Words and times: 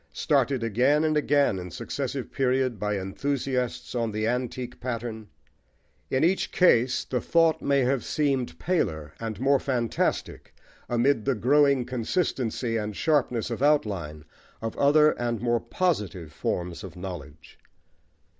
Started 0.13 0.63
again 0.63 1.03
and 1.03 1.15
again 1.15 1.59
in 1.59 1.69
successive 1.69 2.31
periods 2.31 2.77
by 2.77 2.97
enthusiasts 2.97 3.93
on 3.93 4.11
the 4.11 4.25
antique 4.25 4.79
pattern, 4.79 5.27
in 6.09 6.23
each 6.23 6.51
case 6.51 7.03
the 7.05 7.21
thought 7.21 7.61
may 7.61 7.81
have 7.81 8.03
seemed 8.03 8.57
paler 8.57 9.13
and 9.19 9.39
more 9.39 9.59
fantastic 9.59 10.55
amid 10.89 11.25
the 11.25 11.35
growing 11.35 11.85
consistency 11.85 12.77
and 12.77 12.95
sharpness 12.95 13.51
of 13.51 13.61
outline 13.61 14.25
of 14.59 14.75
other 14.77 15.11
and 15.19 15.39
more 15.39 15.59
positive 15.59 16.31
forms 16.33 16.83
of 16.83 16.95
knowledge. 16.95 17.59